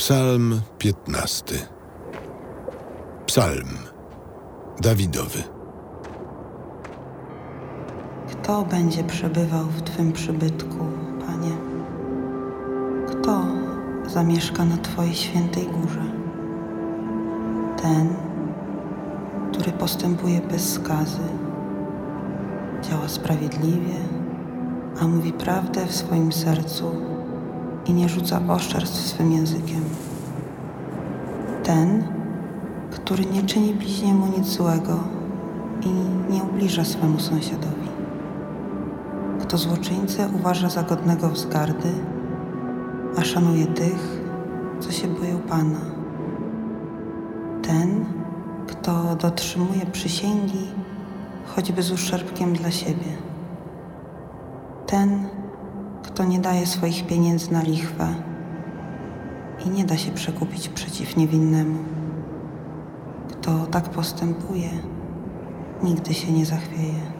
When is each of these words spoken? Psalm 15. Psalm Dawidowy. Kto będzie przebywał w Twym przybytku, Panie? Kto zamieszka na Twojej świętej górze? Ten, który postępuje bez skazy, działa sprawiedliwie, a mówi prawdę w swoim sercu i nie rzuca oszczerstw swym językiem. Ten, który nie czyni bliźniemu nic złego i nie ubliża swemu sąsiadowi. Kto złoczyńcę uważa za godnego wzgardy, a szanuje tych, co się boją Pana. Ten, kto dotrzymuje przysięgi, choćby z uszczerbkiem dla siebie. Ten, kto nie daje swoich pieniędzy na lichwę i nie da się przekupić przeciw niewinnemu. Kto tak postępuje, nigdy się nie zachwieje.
Psalm 0.00 0.60
15. 0.78 1.68
Psalm 3.26 3.68
Dawidowy. 4.82 5.42
Kto 8.30 8.62
będzie 8.62 9.04
przebywał 9.04 9.64
w 9.64 9.82
Twym 9.82 10.12
przybytku, 10.12 10.86
Panie? 11.26 11.56
Kto 13.06 13.42
zamieszka 14.06 14.64
na 14.64 14.76
Twojej 14.76 15.14
świętej 15.14 15.66
górze? 15.66 16.04
Ten, 17.82 18.14
który 19.52 19.72
postępuje 19.72 20.40
bez 20.40 20.72
skazy, 20.72 21.28
działa 22.82 23.08
sprawiedliwie, 23.08 23.96
a 25.00 25.06
mówi 25.06 25.32
prawdę 25.32 25.86
w 25.86 25.96
swoim 25.96 26.32
sercu 26.32 27.10
i 27.90 27.94
nie 27.94 28.08
rzuca 28.08 28.40
oszczerstw 28.48 29.06
swym 29.06 29.32
językiem. 29.32 29.84
Ten, 31.62 32.04
który 32.90 33.24
nie 33.26 33.42
czyni 33.42 33.74
bliźniemu 33.74 34.26
nic 34.38 34.46
złego 34.46 34.98
i 35.82 35.88
nie 36.32 36.42
ubliża 36.42 36.84
swemu 36.84 37.20
sąsiadowi. 37.20 37.88
Kto 39.40 39.58
złoczyńcę 39.58 40.28
uważa 40.34 40.68
za 40.68 40.82
godnego 40.82 41.28
wzgardy, 41.28 41.88
a 43.16 43.24
szanuje 43.24 43.66
tych, 43.66 44.22
co 44.80 44.92
się 44.92 45.08
boją 45.08 45.38
Pana. 45.38 45.80
Ten, 47.62 48.04
kto 48.66 49.16
dotrzymuje 49.16 49.86
przysięgi, 49.92 50.66
choćby 51.46 51.82
z 51.82 51.92
uszczerbkiem 51.92 52.52
dla 52.52 52.70
siebie. 52.70 53.16
Ten, 54.86 55.28
kto 56.14 56.24
nie 56.24 56.38
daje 56.38 56.66
swoich 56.66 57.06
pieniędzy 57.06 57.52
na 57.52 57.62
lichwę 57.62 58.14
i 59.66 59.70
nie 59.70 59.84
da 59.84 59.96
się 59.96 60.12
przekupić 60.12 60.68
przeciw 60.68 61.16
niewinnemu. 61.16 61.78
Kto 63.28 63.66
tak 63.66 63.88
postępuje, 63.88 64.70
nigdy 65.82 66.14
się 66.14 66.32
nie 66.32 66.46
zachwieje. 66.46 67.19